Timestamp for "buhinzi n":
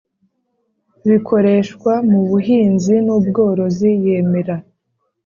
2.29-3.07